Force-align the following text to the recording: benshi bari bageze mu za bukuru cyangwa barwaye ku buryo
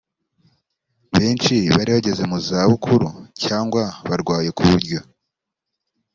benshi 1.17 1.55
bari 1.75 1.89
bageze 1.95 2.23
mu 2.31 2.37
za 2.47 2.59
bukuru 2.71 3.07
cyangwa 3.43 3.83
barwaye 4.07 4.49
ku 4.57 4.63
buryo 4.69 4.99